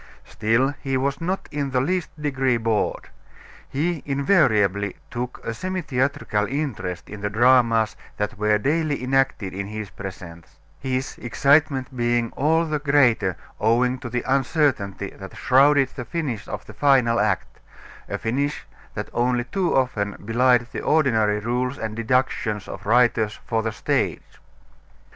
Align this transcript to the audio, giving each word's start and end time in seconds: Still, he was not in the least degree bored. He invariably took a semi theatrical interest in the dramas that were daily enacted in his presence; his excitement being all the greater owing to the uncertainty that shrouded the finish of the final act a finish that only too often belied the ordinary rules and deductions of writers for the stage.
Still, 0.25 0.73
he 0.81 0.97
was 0.97 1.21
not 1.21 1.47
in 1.51 1.69
the 1.69 1.79
least 1.79 2.09
degree 2.19 2.57
bored. 2.57 3.09
He 3.69 4.01
invariably 4.03 4.95
took 5.11 5.39
a 5.45 5.53
semi 5.53 5.81
theatrical 5.83 6.47
interest 6.47 7.07
in 7.07 7.21
the 7.21 7.29
dramas 7.29 7.95
that 8.17 8.35
were 8.35 8.57
daily 8.57 9.03
enacted 9.03 9.53
in 9.53 9.67
his 9.67 9.91
presence; 9.91 10.57
his 10.79 11.19
excitement 11.19 11.95
being 11.95 12.31
all 12.31 12.65
the 12.65 12.79
greater 12.79 13.35
owing 13.59 13.99
to 13.99 14.09
the 14.09 14.23
uncertainty 14.25 15.11
that 15.11 15.37
shrouded 15.37 15.89
the 15.89 16.03
finish 16.03 16.47
of 16.47 16.65
the 16.65 16.73
final 16.73 17.19
act 17.19 17.59
a 18.09 18.17
finish 18.17 18.65
that 18.95 19.11
only 19.13 19.43
too 19.43 19.75
often 19.77 20.13
belied 20.25 20.65
the 20.71 20.81
ordinary 20.81 21.37
rules 21.37 21.77
and 21.77 21.95
deductions 21.95 22.67
of 22.67 22.87
writers 22.87 23.39
for 23.45 23.61
the 23.61 23.71
stage. 23.71 24.39